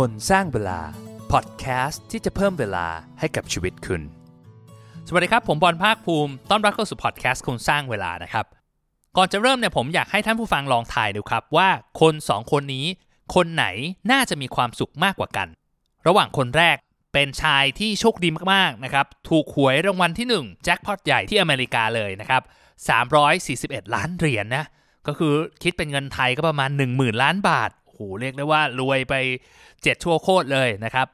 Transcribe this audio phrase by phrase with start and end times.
[0.00, 0.80] คนสร้างเวลา
[1.32, 2.86] พอดแคสต์ที่จะเพิ่มเวลา
[3.20, 4.02] ให้กับชีวิตคุณ
[5.08, 8.46] สวัสดีครับ ผมบอลภาคภูมิ ต้อนรับเข้าสู่พอดแคสต์คนสร้างเวลานะครับ
[9.16, 11.68] ก่อนจะเริ่มเนี่ยผมอยากให้ท่านผู้ฟังลองทายดูครับ ว่า
[12.00, 12.86] คนสองคนนี้
[13.34, 13.64] คนไหน
[14.10, 15.48] น่าจะมีความสุขมากกว่ากัน
[16.06, 16.76] ระหว่างคนแรก
[17.12, 22.42] เป็นชายที่โชคดีมากๆนะครับ ถูกหวยรางวัลที่ 1 แจ็คพอตใหญ่ที่อเมริกาเลยนะครับ
[23.18, 24.64] 341 ล้านเหรียญนนะ
[25.06, 29.14] ก็คือคิดเป็นเงินไทยก็ประมาณ 10,000 ล้านบาท โหเรียกได้ว่ารวยไป
[29.60, 31.06] 7ชั่วโคตรเลยนะครับ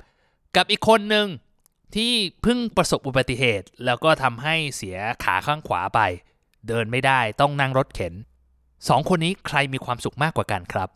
[0.57, 1.27] กับอีกคนหนึ่ง
[1.95, 6.01] ที่เพิ่งประสบอุบัติเหตุ แล้วก็ทำให้เสียขาข้างขวาไป
[6.69, 8.15] เดินไม่ได้ต้องนั่งรถเข็น
[8.89, 10.89] สองคนนี้ใครมีความสุขมากกว่ากันครับ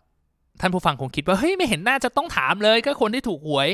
[0.60, 3.68] ท่านผู้ฟังคงคิดว่าเฮ้ยไม่เห็นน่าจะต้องถามเลยก็คนที่ถูกหวย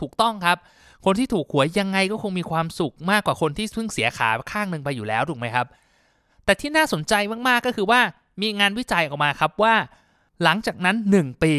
[0.00, 0.58] ถูกต้องครับ
[1.04, 5.66] คนที่ถูกหวยยังไงก็คงมีความสุขมากกว่าคนที่เพิ่งเสียขาข้างหนึ่งไปอยู่แล้วถูกไหมครับ
[6.44, 7.14] แต่ที่น่าสนใจ
[7.48, 8.00] มากๆก็คือว่า
[8.42, 9.74] มีงานวิจัยออกมาครับว่า
[10.42, 11.54] หลังจากนั้น 1 ปี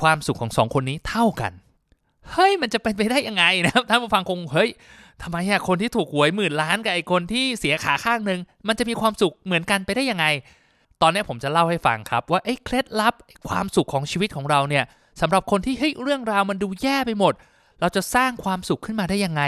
[0.00, 1.52] ความสุขของสองคนนี้เท่ากัน
[2.32, 4.70] เฮ้ยมันจะเป็นไปได้ยังไงนะครับท่านผู้ฟังคงเฮ้ย
[5.22, 10.26] ทำไมอะคนที่ถูกหวยหมื่นล้านกับไอ้คนที่เสียขาข้างหนึ่งมันจะมีความสุขเหมือนกันไปได้ยังไง
[11.02, 13.14] ตอนนี้ผมจะเล่าให้ฟังครับ ว่าไอ้เคล็ดลับ
[13.48, 14.84] ความสุขของชีวิตของเราเนี่ย
[15.20, 17.34] สำหรับคนที่เฮ้ยเรื่องราวมันดูแย่ไปหมด
[17.80, 19.42] เราจะสร้างความสุขขึ้นมาได้ยังไง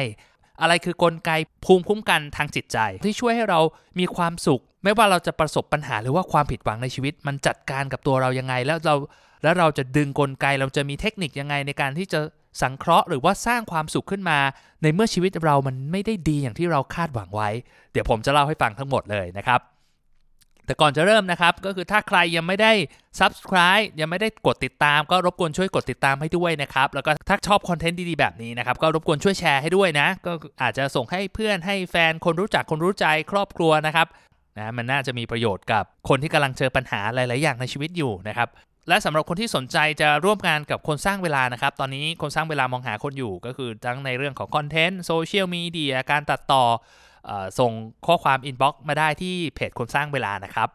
[0.61, 1.31] อะไรคือกลไก
[1.65, 3.61] ภูมิคุ้มกันทางจิตใจ ที่ช่วยให้เรา
[3.99, 8.95] มีความสุข ไม่ว่าเราจะประสบปัญหาหรือว่าความผิดหวังในชีวิต มันจัดการกับตัวเรายังไง แล้วเรา
[9.43, 12.21] แล้วเราจะดึงกลไกเราจะมีเทคนิคยังไงในการที่จะ
[12.63, 14.39] สังเคราะห์หรือว่าสร้างความสุขขึ้นมา
[14.83, 17.51] ในเมื่อชีวิตเรามันไม่ได้ดีอย่างที่เราคาดหวังไว้
[17.93, 19.61] เดี๋ยวผมจะเล่าให้ฟังทั้งหมดเลยนะครับ
[20.67, 22.73] แต่ก่อนจะเริ่มนะครับ ก็คือถ้าใครยังไม่ได้
[23.21, 34.07] subscribe ยังไม่ได้กดติดตาม ก็รบกวนช่วยกดติดตามให้ด้วยนะครับ แล้วก็ถ้าชอบคอนเทนต์ดีๆ แบบนี้นะครับ ก็รบกวนช่วยแชร์ให้ด้วยนะ ก็อาจจะส่งให้เพื่อนให้แฟนคนรู้จักคนรู้ใจครอบครัวนะครับ
[34.59, 38.49] นะมันน่าจะมีประโยชน์กับคนที่กำลังเจอปัญหาหลาย ๆ อย่างในชีวิตอยู่นะครับ
[38.89, 46.65] และสำหรับคนที่สนใจจะร่วมงานกับคนสร้างเวลานะครับ ตอนนี้คนสร้างเวลามองหาคนอยู่ ก็คือทั้งในเรื่องของ content social media การตัดต่อ
[47.59, 47.73] ส่ง
[48.07, 50.69] ข้อความ inbox มาได้ที่เพจคนสร้างเวลานะครับ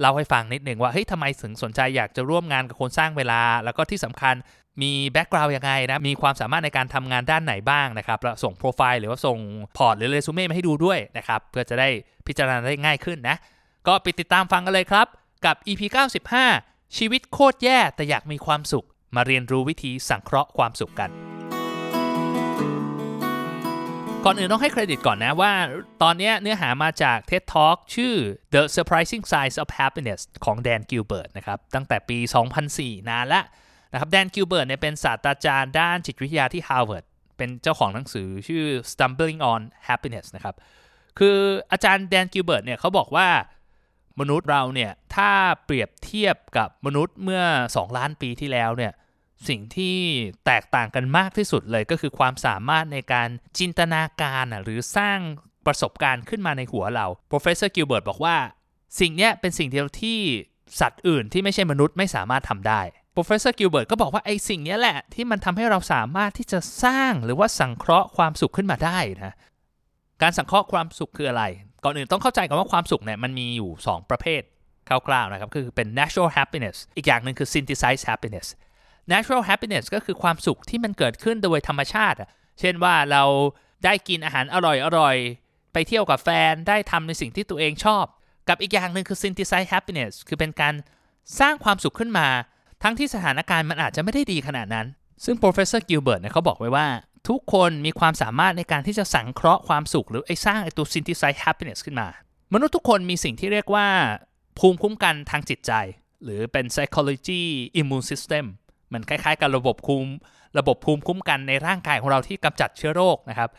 [0.00, 4.34] เล่าให้ฟังนิดหนึ่งว่าเฮ้ยทำไมถึงสนใจอยากจะร่วมงานกับคนสร้างเวลา แล้วก็ที่สำคัญ
[4.82, 9.38] มี background ยังไงนะ มีความสามารถในการทำงานด้านไหนบ้างนะครับแล้วส่งโปรไฟล์หรือว่าส่ง
[9.76, 11.88] port หรือเรซูเม่มาให้ดูด้วยนะครับ เพื่อจะได้
[12.26, 13.36] พิจารณาได้ง่ายขึ้นนะ
[13.86, 15.06] ก็ไปติดตามฟังกันเลยครับ
[15.46, 15.82] กับ EP
[16.40, 18.86] 95 ชีวิตโคตรแย่แต่อยากมีความสุข
[19.16, 21.33] มาเรียนรู้วิธีสังเคราะห์ความสุขกัน
[24.24, 25.52] ก่อนอื่นต้องให้เครดิตก่อนนะว่า
[26.02, 28.14] ตอนนี้เนื้อหามาจาก TED Talk ชื่อ
[28.54, 32.18] The Surprising Science of Happiness ของแดนกิลเบิร์ตนะครับตั้งแต่ปี
[32.64, 33.42] 2004 นานละ
[33.92, 37.04] นะครับแดนกิลเบิร์ตเนี่ยเป็นศาสตราจารย์ด้านจิตวิทยาที่ Harvard
[37.36, 40.54] เป็นเจ้าของหนังสือชื่อ Stumbling on Happiness นะครับ
[41.18, 41.38] คือ
[41.72, 43.28] อาจารย์แดนกิลเบิร์ตเนี่ยเขาบอกว่า
[44.20, 45.30] มนุษย์เราเนี่ยถ้า
[45.64, 47.42] เปรียบเทียบกับมนุษย์เมื่อ
[47.72, 48.92] 2 ล้านปีที่แล้วเนี่ย
[49.48, 49.96] สิ่งที่
[50.46, 53.28] แตกต่างกันมากที่สุดเลยก็คือความสามารถในการ
[53.58, 55.18] จินตนาการหรือสร้าง
[55.66, 58.36] ประสบการณ์ขึ้นมาในหัวเรา professor Gilbert บอกว่า
[59.00, 60.18] สิ่งนี้เป็นสิ่งเดียวที่
[60.80, 62.80] สัตว์อื่นที่ไม่ใช่มนุษย์ไม่สามารถทำได้
[63.16, 69.34] professor Gilbert ก็บอกว่าไอ้สิ่งนี้แหละที่มันทำให้เราสามารถที่จะสร้างหรือว่าสังเคราะห์ความสุขขึ้นมาได้นะ
[70.22, 71.44] การสังเคราะห์ความสุขคืออะไร
[71.84, 74.42] ก่อนอื่นต้องเข้าใจกันว่าความสุขเนี่ยมันมีอยู่ 2 ประเภท
[74.88, 78.46] คร่าวๆนะครับคือเป็น natural happiness อีกอย่างหนึ่งคือ synthesized happiness
[79.12, 82.16] natural happiness ก็คือความสุขที่มันเกิดขึ้นโดยธรรมชาติ
[82.60, 83.24] เช่นว่าเรา
[83.84, 84.56] ได้กินอาหารอ
[84.98, 88.04] ร่อยๆไปเที่ยวกับแฟนได้ทำในสิ่งที่ตัวเองชอบ
[88.48, 90.74] กับอีกอย่างหนึ่งคือ synthesize happiness คือเป็นการ
[91.40, 92.28] สร้างความสุขขึ้นมา
[92.82, 94.86] ทั้งที่สถานการณ์มันอาจจะไม่ได้ดีขนาดนั้น
[95.24, 96.86] ซึ่ง professor Gilbert เนี่ยเขาบอกไว้ว่า
[97.28, 102.08] ทุกคนมีความสามารถในการที่จะสังเคราะห์ความสุข หรือไอ้สร้างไอ้ตัว synthesize happiness ขึ้นมา
[102.54, 103.88] มนุษย์ทุกคนมีสิ่งที่เรียกว่า
[104.58, 105.72] ภูมิคุ้มกันทางจิตใจ
[106.24, 107.42] หรือเป็น psychology
[107.80, 108.44] immune system
[108.94, 110.04] มันคล้ายๆ กับระบบคุม
[110.58, 113.50] ระบบภูมิคุ้มกันในร่างกายของเราที่กำจัดเชื้อโรคนะครับ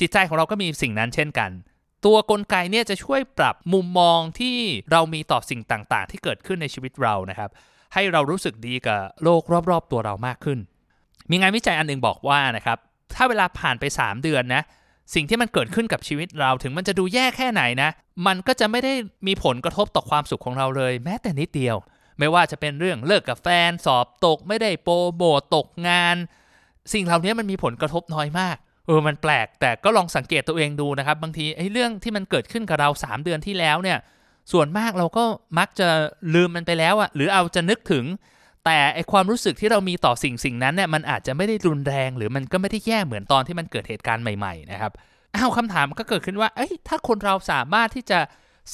[0.00, 1.50] จิตใจของเราก็มีสิ่งนั้นเช่นกัน
[2.06, 4.56] ตัวกลไกเนี่ยจะช่วยปรับมุมมองที่
[4.92, 7.50] เรามีต่อสิ่งต่างๆ ที่เกิดขึ้นในชีวิตเรานะครับ
[7.94, 10.58] ให้เรารู้สึกดีกับโลกรอบๆ ตัวเรามากขึ้น
[11.30, 12.78] มีงานวิจัยอันหนึงบอกว่านะครับ
[13.14, 14.62] ถ้าเวลาผ่านไป 3 เดือนนะ
[15.14, 17.90] สิ่งที่มันเกิดขึ้นกับชีวิตเราถึงมันจะดูแย่แค่ไหนนะ
[18.26, 18.92] มันก็จะไม่ได้
[19.26, 21.76] มีผลกระทบต่อความสุขของเราเลย แม้แต่นิดเดียว
[22.18, 26.16] ไม่ว่าจะเป็นเรื่องเลิกกับแฟน สอบตกไม่ได้โปรโมทตกงาน
[26.92, 33.98] สิ่งเหล่านี้มันมีผลกระทบน้อยมากเออมันแปลกแต่ก็ลองสังเกตตัวเองดูนะครับ บางทีไอ้เรื่องที่มันเกิดขึ้นกับเรา 3 เดือนที่แล้วเนี่ย
[34.52, 35.24] ส่วนมากเราก็
[35.58, 35.88] มักจะ
[36.34, 38.04] ลืมมันไปแล้วอะหรือเอาจะนึกถึง
[38.64, 44.92] แต่ไอความรู้สึกที่เรามีต่อสิ่งสิ่งนั้นเนี่ยมันอาจจะไม่ได้รุนแรง หรือมันก็ไม่ได้แย่เหมือนตอนที่มันเกิดเหตุการณ์ใหม่ๆนะครับ
[45.34, 48.18] อ้าวคำถามก็เกิดขึ้นว่า เอ้ยถ้าคนเราสามารถที่จะ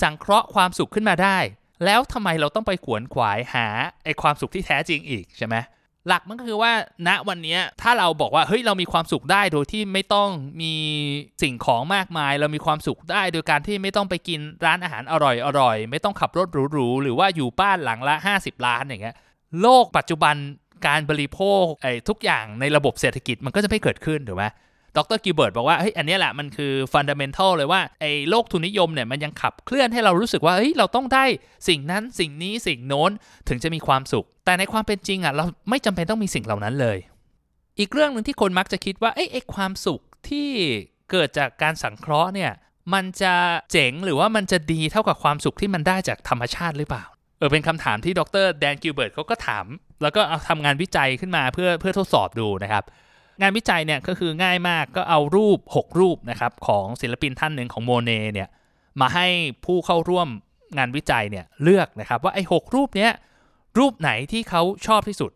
[0.02, 1.38] สังเคราะห์ความสุขขึ้นมาได้
[1.84, 3.66] แล้วทำไมเราต้องไปขวนขวายหา
[4.04, 5.56] ไอ้ความสุขที่แท้จริงอีกใช่ไหม
[6.08, 6.72] หลักมันก็คือว่า
[7.08, 10.30] ณวันนี้ถ้าเราบอกว่าเฮ้ยเรามีความสุขได้โดยที่ไม่ต้อง
[10.62, 10.74] มี
[11.42, 19.16] สิ่งของมากมาย เรามีความสุขได้โดยการที่ไม่ต้องไปกินร้านอาหารอร่อยอร่อยไม่ต้องขับรถหรูๆหรือว่าอยู่บ้านหลังละ 50 ล้านอย่างเงี้ย
[19.60, 20.34] โลกปัจจุบัน
[20.86, 24.44] การบริโภคไอ้ทุกอย่างในระบบเศรษฐกิจมันก็จะไม่เกิดขึ้นถูกไหม
[24.96, 31.24] ดรกิลเบิร์ตบอกว่าเฮ้ยอันนี้แหละมันคือ fundamental เลยว่าไอ้โลกทุนนิยมเนี่ยมันยังขับเคลื่อนให้เรารู้สึกว่าเฮ้ยเราต้องได้
[31.68, 33.10] สิ่งนั้นสิ่งนี้สิ่งโน้น
[33.48, 36.98] ถึงจะมีความสุข แต่ในความเป็นจริงอะเราไม่จำเป็นต้องมีสิ่งเหล่านั้นเลย
[37.78, 40.48] อีกเรื่องหนึ่งที่คนมักจะคิดว่าไอ้ไอ้ความสุขที่
[41.10, 42.52] เกิดจากการสังเคราะห์เนี่ย
[42.94, 43.34] มันจะ
[43.72, 47.04] เจ๋งหรือว่ามันจะดีเท่ากับความสุขที่มันได้จากธรรมชาติหรือเปล่า
[47.38, 49.66] เออเป็นคำถามที่ดรแดนกิลเบิร์ตเขาก็ถาม
[50.02, 52.84] แล้วก็เอาทำงานวิจัยขึ้นมาเพื่อเพื่อทดสอบดูนะครับ
[53.40, 58.48] งานวิจัยเนี่ยก็คือง่ายมากก็เอารูป 6 รูปนะครับของศิลปินท่านหนึ่งของโมเน่เนี่ย
[59.00, 59.26] มาให้
[59.64, 60.28] ผู้เข้าร่วม
[60.78, 63.10] งานวิจัยเนี่ยเลือกนะครับว่าไอ้หรูปเนี้ย
[63.78, 65.32] รูปไหนที่เขาชอบที่สุด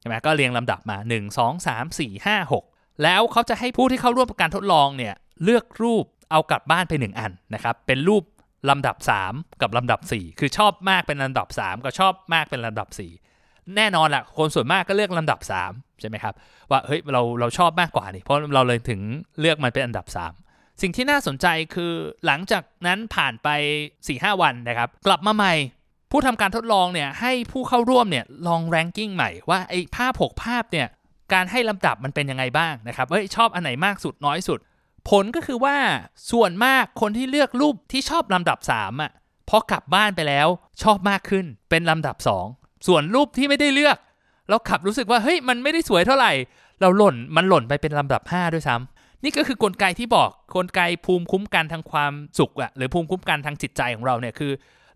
[0.00, 5.14] ใช่ไหมก็เรียงลำดับมา 1 2 3 4 5 6 แล้วเขาจะให้ผู้ที่เข้าร่วมการทดลองเนี่ย
[5.44, 8.22] เลือกรูปเอากลับบ้านไป 1 อันนะครับเป็นรูป
[8.70, 8.96] ลำดับ
[9.28, 13.29] 3 กับลำดับ 4 คือชอบมากเป็นลำดับ 3 ก็ชอบมากเป็นลำดับ 4
[13.76, 15.40] แน่นอนแหละคนส่วนมากก็เลือกลำดับ
[15.70, 16.34] 3 ใช่ไหมครับ
[16.70, 19.00] ว่าเฮ้ยเราเราชอบมากกว่านี่เพราะเราเลยถึง
[19.40, 20.06] เลือกมันเป็นอันดับ
[20.42, 21.92] 3 สิ่งที่น่าสนใจคือ
[22.26, 23.48] หลังจากนั้นผ่านไป
[23.96, 25.54] 4-5 วันนะครับ กลับมาใหม่
[26.10, 30.86] ผู้ทำการทดลองเนี่ยให้ผู้เข้าร่วมเนี่ยลองแรงกิ้งใหม่ว่าไอ้ภาพ 6 ภาพเนี่ย
[31.32, 34.58] การให้ลำดับมันเป็นยังไงบ้างนะครับเฮ้ยชอบอันไหนมากสุดน้อยสุด
[35.10, 35.76] ผลก็คือว่า
[36.30, 39.12] ส่วนมากคนที่เลือกรูปที่ชอบลำดับ3อะ
[39.48, 40.48] พอกลับบ้านไปแล้ว
[40.82, 43.96] ชอบมากขึ้นเป็นลำดับ 2 ส่วนรูปที่ไม่ได้เลือก
[44.48, 46.32] เราขับรู้สึกว่าเฮ้ยมันไม่ได้สวยเท่าไหร่
[46.80, 54.52] เราหล่นมันหล่นไปเป็นลำดับ 5 ด้วยซ้ำนี่ก็คือกลไกที่บอกกลไกภูมิคุ้มกันทางความสุขอะหรือภูมิคุ้มกันทางจิตใจของเราเนี่ยคือ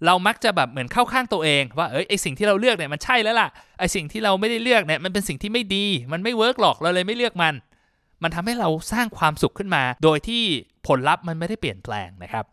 [0.06, 3.48] เรามักจะแบบเหมือนเข้าข้างตัวเองว่าเอ้ยไอสิ่งที่เราเลือกเนี่ยมันใช่แล้วล่ะ
[3.78, 7.54] ไอสิ่งที่เราไม่ได้เลือกเนี่ยมันเป็นสิ่งที่ไม่ดีมันไม่เวิร์กหรอกเราเลยไม่เลือกมัน
[8.22, 10.42] มันทำให้เราสร้างความสุขขึ้นมา โดยที่
[10.86, 12.44] ผลลัพธ์มันไม่ได้เปลี่ยนแปลงนะครับ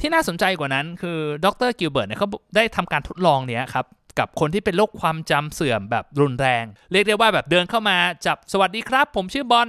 [0.00, 3.86] ที่น่าสนใจกว่านั้นคือดรกิลเบิร์ตเนี่ยเขาได้ทำการทดลองเนี่ยครับ
[4.18, 7.96] กับคนที่เป็นโรคความจำเสื่อมแบบรุนแรง เรียกได้ว่าแบบเดินเข้ามา
[8.26, 9.68] จับสวัสดีครับ ผมชื่อบอล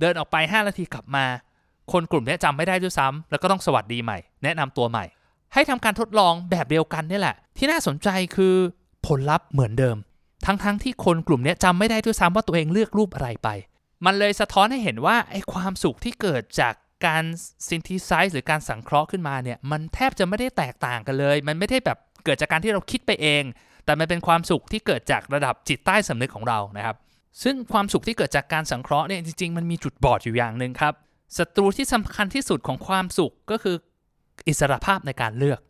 [0.00, 1.24] เดินออกไป 5 นาทีกลับมา
[1.92, 5.04] คนกลุ่มนี้จำไม่ได้ด้วยซ้ำแล้วก็ต้องสวัสดีใหม่ แนะนำตัวใหม่
[5.54, 8.54] ให้ทำการทดลองแบบเดียวกันนี่แหละ ที่น่าสนใจคือ
[9.06, 9.96] ผลลัพธ์เหมือนเดิม
[10.46, 13.48] ทั้งๆทที่คนกลุ่มนี้จำไม่ได้ด้วยซ้ำว่าตัวเองเลือกรูปอะไรไป
[14.04, 16.74] มันเลยสะท้อนให้เห็นว่าไอ้ความสุขที่เกิดจาก
[17.06, 17.24] การ
[17.68, 23.42] synthesize หรือการสังเคราะห์ขึ้นมาเนี่ยมันแทบจะไม่ได้แตกต่างกันเลย มันไม่ได้แบบเกิดจากการที่เราคิดไปเอง
[23.84, 26.96] แต่มันเป็นความสุขที่เกิดจากระดับจิตใต้สำนึกของเรานะครับ
[27.42, 30.94] ซึ่งความสุขที่เกิดจากการสังเคราะห์เนี่ยจริงๆ มันมีจุดบอดอยู่อย่างหนึ่งครับ
[31.38, 33.76] ศัตรูที่สำคัญที่สุดของความสุขก็คือ
[34.48, 35.60] อิสรภาพในการเลือก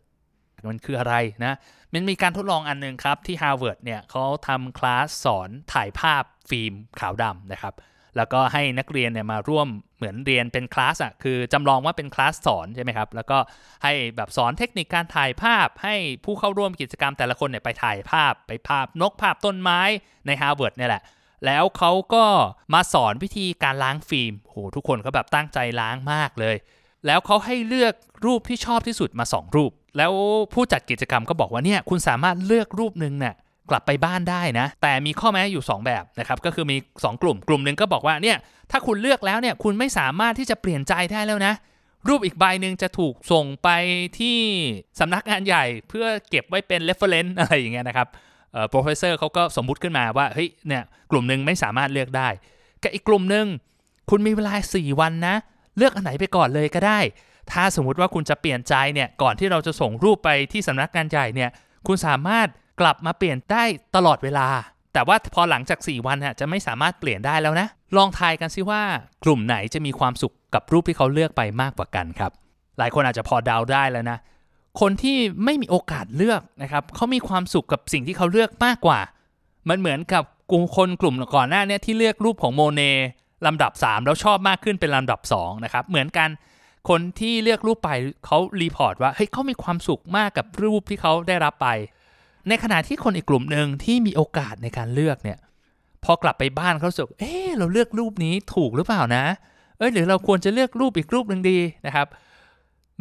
[0.69, 1.57] มันคืออะไรนะ
[1.93, 7.73] มันมีการทดลองอันหนึ่งครับที่ฮาร์วาร์ดเนี่ยเขาทำคลาสสอนถ่ายภาพฟิล์มขาวดำนะครับ
[8.17, 9.67] แล้วก็ให้นักเรียนเนี่ยมาร่วม
[9.97, 13.37] เหมือนเรียนเป็นคลาสอะคือจำลองว่าเป็นคลาสสอนใช่ไหมครับ แล้วก็
[13.83, 15.95] ให้แบบสอนเทคนิคการถ่ายภาพ ให้
[16.25, 19.79] ผู้เข้าร่วมกิจกรรมแต่ละคนเนี่ยไปถ่ายภาพไปภาพนกภาพต้นไม้
[20.25, 21.03] ใน Harvard เนี่ยแหละ
[21.45, 22.25] แล้วเขาก็
[22.73, 26.55] มาสอนวิธีการล้างฟิล์มโหทุกคนก็แบบตั้งใจล้างมากเลย
[27.05, 27.93] แล้วเขาให้เลือก
[28.25, 30.11] รูปที่ชอบที่สุดมา 2 รูป แล้ว
[30.53, 33.35] ผู้จัดกิจกรรมก็บอกว่าเนี่ยคุณสามารถเลือกรูปหนึ่งเนี่ย
[33.69, 38.37] กลับไปบ้านได้นะ แต่มีข้อแม้อยู่ 2 แบบนะครับ ก็คือมี 2 กลุ่ม กลุ่มหนึ่งก็บอกว่าเนี่ย
[38.71, 41.53] ถ้าคุณเลือกแล้วเนี่ย คุณไม่สามารถที่จะเปลี่ยนใจได้แล้วนะ
[42.07, 43.69] รูปอีกใบหนึ่งจะถูกส่งไป
[44.19, 44.37] ที่
[44.99, 48.07] สำนักงานใหญ่เพื่อเก็บไว้เป็น reference อะไรอย่างเงี้ยนะครับ
[48.53, 52.29] เอ่อ professor เขาก็สมมุติขึ้นมาว่า เฮ้ย เนี่ย กลุ่มหนึ่งไม่สามารถเลือกได้
[52.83, 53.45] กับอีกกลุ่มหนึ่ง
[54.09, 55.35] คุณมีเวลา 4 วันนะ
[55.77, 56.99] เลือกอันไหนไปก่อนเลยก็ได้
[57.51, 61.49] ถ้าสมมุติว่าคุณจะเปลี่ยนใจเนี่ย ก่อนที่เราจะส่งรูปไปที่สำนักงานใหญ่เนี่ย
[61.87, 62.47] คุณสามารถ
[62.79, 63.63] กลับมาเปลี่ยนได้
[63.95, 64.47] ตลอดเวลา
[64.93, 67.67] แต่ว่าพอหลังจาก 4 วันน่ะจะไม่สามารถเปลี่ยนได้แล้วนะ
[67.97, 68.81] ลองทายกันซิว่า
[69.23, 72.31] กลุ่มไหนจะมีความสุขกับรูปที่เขาเลือกไปมากกว่ากันครับ
[72.77, 74.17] หลายคนอาจจะพอเดาได้แล้วนะ
[74.81, 78.99] คนที่ไม่มีโอกาสเลือกนะครับเขามีความสุขกับสิ่งที่เขาเลือกมากกว่า
[79.69, 82.91] มันเหมือนกับกลุ่มคนกลุ่มก่อนหน้านี้ที่เลือกรูปของโมเน่
[83.45, 86.29] ลำดับ 3 แล้วชอบมากขึ้นเป็นลำดับ2นะครับเหมือนกัน
[86.89, 87.89] คนที่เลือกรูปไป
[88.25, 91.67] เขา report ว่าเฮ้ยเขามีความสุขมากกับรูปที่เขาได้รับไป
[92.49, 95.39] ในขณะที่คนอีกกลุ่มหนึ่งที่มีโอกาสในการเลือกเนี่ย
[96.03, 99.25] พอกลับไปบ้านเขารู้สึกเออเราเลือกรูปนี้ถูกหรือเปล่านะ
[99.77, 102.07] เอ้ยหรือเราควรจะเลือกรูปอีกรูปหนึ่งดีนะครับ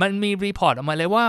[0.00, 1.24] มันมี report ออกมาเลยว่า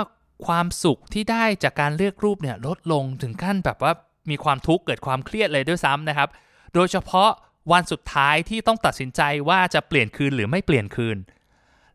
[0.45, 3.91] ความสุขที่ได้จากการเลือกรูปเนี่ยลดลงถึงขั้นแบบว่า
[4.29, 6.29] มีความทุกข์เกิดความเครียดเลยด้วยซ้ำนะครับ
[6.73, 7.29] โดยเฉพาะ
[7.71, 11.17] วันสุดท้ายที่ต้องตัดสินใจว่าจะเปลี่ยนคืนหรือไม่เปลี่ยนคืน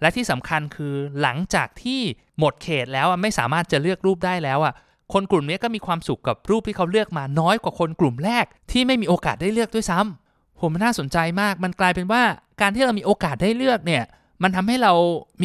[0.00, 2.00] และที่สำคัญคือหลังจากที่
[2.38, 4.74] หมดเขตแล้วไม่สามารถจะเลือกรูปได้แล้วอะ
[5.12, 12.22] คนกลุ่มนี้ก็มีความสุขกับรูปที่เขาเลือกมาน้อยกว่าคนกลุ่มแรก ที่ไม่มีโอกาสได้เลือกด้วยซ้ำผมน่าสนใจมาก มันกลายเป็นว่า
[12.60, 14.04] การที่เรามีโอกาสได้เลือกเนี่ย
[14.42, 14.92] มันทำให้เรา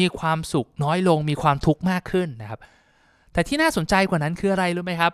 [0.00, 2.60] มีความสุขน้อยลง มีความทุกข์มากขึ้นนะครับ
[3.32, 5.12] แต่ที่น่าสนใจกว่านั้นคืออะไรรู้ไหมครับ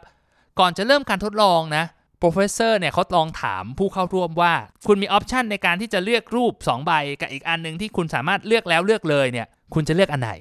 [0.58, 1.84] ก่อนจะเริ่มการทดลองนะ
[2.18, 4.52] professor เนี่ยเขาลองถามผู้เข้าร่วมว่า
[4.86, 10.32] คุณมี option ในการที่จะเลือกรูป 2 ใบ กับอีกอันหนึ่งที่คุณสามารถเลือกแล้วเลือกเลยเนี่ย คุณจะเลือกอันไหน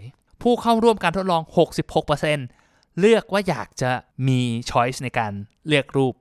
[0.42, 1.42] ผู้เข้าร่วมการทดลอง
[2.08, 3.92] 66% เลือกว่าอยากจะ
[4.28, 5.34] มี choice ในการ
[5.68, 6.14] เลือกรูป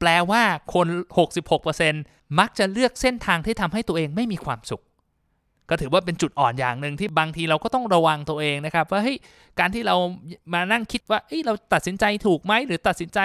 [0.00, 0.42] แปลว่า
[0.74, 0.86] คน
[1.64, 4.82] 66%มักจะเลือกเส้นทางที่ทำให้ตัวเองไม่มีความสุข
[5.70, 9.16] ก็ถือว่าเป็นจุดอ่อนอย่างหนึ่งที่บางทีเราก็ต้องระวังตัวเองนะครับ ว่าเฮ้ย
[9.58, 9.96] การที่เรา
[10.52, 13.20] มานั่งคิดว่าเฮ้ยเราตัดสินใจถูกไหมหรือตัดสินใจ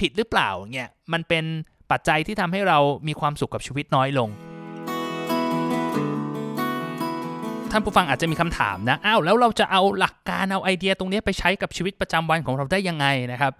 [0.00, 1.44] ผิดหรือเปล่าเนี่ยมันเป็น
[1.90, 2.78] ปัจจัยที่ทำให้เรา
[3.08, 4.28] มีความสุขกับชีวิตน้อยลง
[7.72, 13.52] ท่านผู้ฟังอาจจะมีคำถามนะอ้าวแล้วเราจะเอาหลักการเอาไอเดียตรงนี้ไปใช้กับชีวิตประจำวันของเราได้ยังไงนะครับ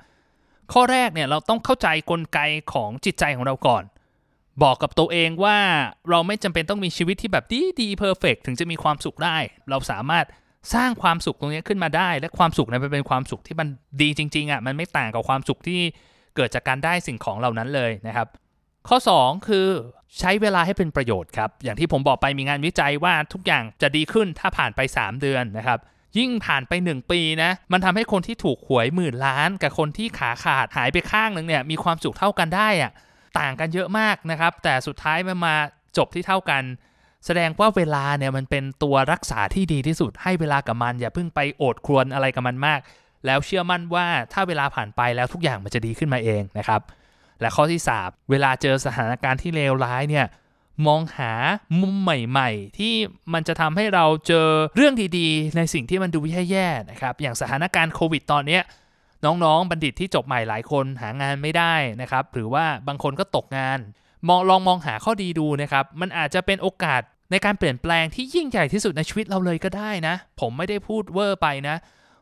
[0.72, 2.38] ข้อแรกเนี่ยเราต้องเข้าใจกลไก
[2.72, 3.84] ของจิตใจของเราก่อน
[4.62, 5.58] บอกกับตัวเองว่า
[6.10, 9.36] เราไม่จำเป็นต้องมีชีวิตที่แบบดีดีเพอร์เฟกถึงจะมีความสุขได้
[9.70, 10.26] เราสามารถ
[10.74, 13.68] สร้างความสุขตรงนี้ขึ้นมาได้ และความสุขนั้นเป็นความสุขที่มัน
[14.02, 15.80] ดีจริงๆอะมันไม่ต่างกับความสุขที่
[16.36, 18.28] เกิดจากการได้สิ่งของเหล่านั้นเลยนะครับ
[18.88, 19.68] ข้อ 2 คือ
[20.20, 25.78] ใช้เวลาให้เป็นประโยชน์ครับ อย่างที่ผมบอกไปมีงานวิจัยว่าทุกอย่างจะดีขึ้นถ้าผ่านไป 3 เดือนนะครับ
[26.18, 32.92] ยิ่งผ่านไป 1 ปีนะ มันทำให้คนที่ถูกหวยหมื่นล้าน กับคนที่ขาขาดหายไปข้างหนึ่งเนี่ยมีความสุขเท่ากันได้อะ
[33.40, 35.54] ต่างกันเยอะมากนะครับ แต่สุดท้ายมันมา
[35.96, 36.62] จบที่เท่ากัน
[37.26, 42.80] แสดงว่าเวลาเนี่ยมันเป็นตัวรักษาที่ดีที่สุด ให้เวลากับมัน อย่าเพิ่งไปโอดครวญอะไรกับมันมาก
[43.26, 46.80] แล้วเชื่อมั่นว่าถ้าเวลาผ่านไปแล้วทุกอย่างมันจะดีขึ้นมาเองนะครับ
[47.40, 50.26] และข้อที่ 3 เวลาเจอสถานการณ์ที่เลวร้ายเนี่ย
[50.86, 51.32] มองหา
[51.80, 52.94] มุมใหม่ๆ ที่
[53.32, 58.60] มันจะทำให้เราเจอเรื่องดีๆ ในสิ่งที่มันดูแย่ๆนะครับอย่างสถานการณ์โควิดตอนนี้
[59.24, 63.78] น้องๆ บัณฑิตที่จบใหม่หลายคนหางานไม่ได้นะครับหรือว่าบางคนก็ตกงาน
[64.28, 71.76] มองลองมองหาข้อดีดูนะครับมันอาจจะเป็นโอกาสในการเปลี่ยนแปลงที่ยิ่งใหญ่ที่สุดในชีวิตเราเลยก็ได้นะ ผมไม่ได้พูดเวอร์ไปนะ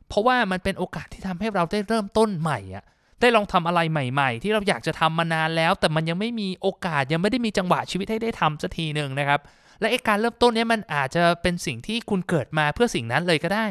[0.08, 2.84] เพราะว่ามันเป็นโอกาสที่ทำให้เราได้เริ่มต้นใหม่อะ
[3.20, 9.40] ได้ลองทำอะไรใหม่ ๆ ที่เราอยากจะทำมานานแล้ว แต่มันยังไม่มีโอกาสยังไม่ได้มีจังหวะชีวิตให้ได้ทำสักทีหนึ่งนะครับ
[9.80, 13.66] และไอการเริ่มต้นนี้มันอาจจะเป็นสิ่งที่คุณเกิดมาเพื่อสิ่งนั้นเลยก็ได้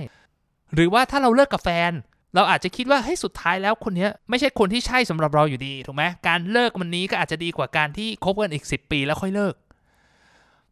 [0.73, 1.91] หรือว่าถ้าเราเลิกกับแฟน
[2.35, 9.53] เราอาจจะคิดว่าเฮ้ยสุดท้ายแล้วคนนี้ไม่ใช่คนที่ใช่สำหรับเราอยู่ดีถูกไหมการเลิกมันนี้ก็อาจจะดีกว่าการที่คบกันอีก 10 ปีแล้วค่อยเลิก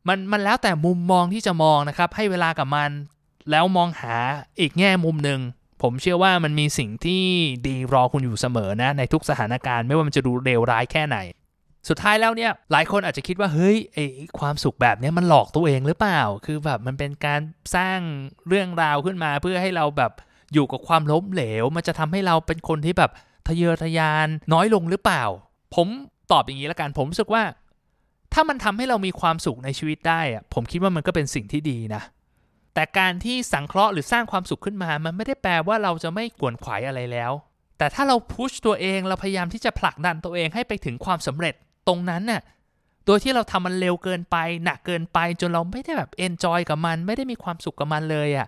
[0.08, 2.92] มันมันแล้วแต่มุมมองที่จะมองนะครับให้เวลากับมัน
[3.52, 4.16] แล้วมองหา
[4.60, 5.40] อีกแง่มุมหนึ่ง
[5.82, 7.24] ผมเชื่อว่ามันมีสิ่งที่
[7.68, 11.18] ดีรอคุณอยู่เสมอนะ ในทุกสถานการณ์ไม่ว่ามันจะดูเลวร้ายแค่ไหน
[11.90, 13.98] สุดท้ายแล้วเนี่ยหลายคนอาจจะคิดว่าเฮ้ยไอ
[14.40, 17.42] ความสุขแบบนี้มันหลอกตัวเองหรือเปล่า คือแบบมันเป็นการ
[17.76, 18.00] สร้าง
[18.48, 20.12] เรื่องราวขึ้นมาเพื่อให้เราแบบ
[20.54, 23.12] อยู่กับความล้มเหลว มันจะทำให้เราเป็นคนที่แบบ
[23.48, 25.24] ทะเยอทะยานน้อยลงหรือเปล่า
[25.76, 25.88] ผม
[26.32, 27.44] ตอบอย่างนี้ละกันผมรู้สึกว่า
[28.34, 32.02] ถ้ามันทำให้เรามีความสุขในชีวิตได้อะผมคิดว่ามันก็เป็นสิ่งที่ดีนะ
[32.74, 37.32] แต่การที่สังเคราะห์หรือสร้างความสุขขึ้นมา มันไม่ได้แปลว่าเราจะไม่กวนขวายอะไรแล้ว
[37.78, 41.54] แต่ถ้าเราพุชตัวเองเราพยายามที่จะผลักดันตัวเองให้ไปถึงความสำเร็จ
[41.88, 42.42] ตรงนั้นน่ะ
[43.06, 48.48] โดยที่เราทำมันเร็วเกินไป หนักเกินไป จนเราไม่ได้แบบเอนจอยกับมัน ไม่ได้มีความสุขกับมันเลยอะ่ะ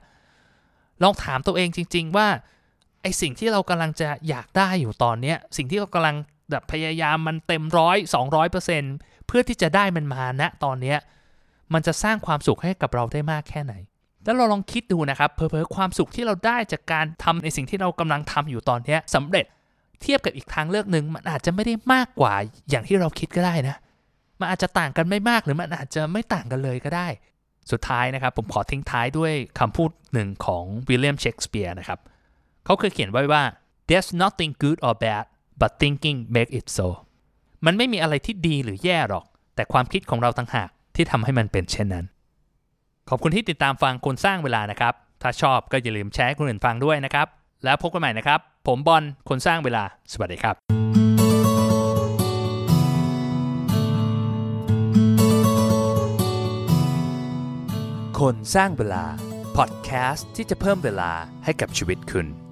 [1.03, 2.27] ลองถามตัวเองจริง ๆ ว่า
[3.01, 6.15] ไอสิ่งที่เรากำลังจะอยากได้อยู่ตอนเนี้ยสิ่งที่เรากำลัง
[6.51, 8.83] แบบพยายามมันเต็มร้อยสองร้อยเปอร์เซ็น
[9.27, 10.97] เพื่อที่จะได้มันมาณตอนเนี้ย
[11.73, 13.73] มันจะสร้างความสุขให้กับเราได้มากแค่ไหน
[14.25, 19.45] แล้วเราลองคิดดูนะครับเพอๆความสุขที่เราได้จากการทำในสิ่งที่เรากำลังทำอยู่ตอนนี้ยสำเร็จ
[20.01, 22.33] เทียบกับอีกทางเลือกหนึ่งมันอาจจะไม่ได้มากกว่า
[22.69, 23.75] อย่างที่เราคิดก็ได้นะ
[24.39, 27.07] มันอาจจะต่างกันไม่มากหรือมันอาจจะไม่ต่างกันเลยก็ได้
[27.71, 31.99] สุดท้ายนะครับ ผมขอทิ้งท้ายด้วยคำพูดหนึ่งของวิลเลียมเชกสเปียร์นะครับ
[32.65, 33.43] เขาเคยเขียนไว้ว่า
[33.87, 35.23] there's nothing good or bad
[35.61, 36.87] but thinking make it so
[37.65, 39.25] มันไม่มีอะไรที่ดีหรือแย่หรอก
[39.55, 42.05] แต่ความคิดของเราต่างหากที่ทำให้มันเป็นเช่นนั้น
[43.09, 47.27] ขอบคุณที่ติดตามฟังคนสร้างเวลานะครับ ถ้าชอบก็อย่าลืมแชร์ให้คนอื่นฟังด้วยนะครับ
[47.63, 49.83] แล้วพบกันใหม่นะครับ ผมบอลคนสร้างเวลา
[50.13, 50.55] สวัสดีครับ
[58.19, 59.03] คนสร้างเวลา
[59.57, 61.11] พอดแคสต์ที่จะเพิ่มเวลา
[61.43, 62.42] ให้กับชีวิตคุณ